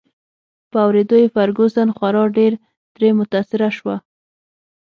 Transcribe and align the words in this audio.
په 0.71 0.77
اوریدو 0.85 1.15
یې 1.21 1.31
فرګوسن 1.35 1.87
خورا 1.97 2.23
ډېر 2.37 2.51
ترې 2.93 3.09
متاثره 3.19 3.69
شوه. 3.77 3.95